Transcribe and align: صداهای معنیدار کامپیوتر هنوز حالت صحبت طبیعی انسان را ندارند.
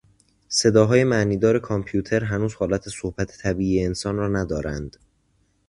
صداهای 0.49 1.03
معنیدار 1.03 1.59
کامپیوتر 1.59 2.23
هنوز 2.23 2.53
حالت 2.53 2.89
صحبت 2.89 3.37
طبیعی 3.37 3.85
انسان 3.85 4.15
را 4.15 4.27
ندارند. 4.27 4.97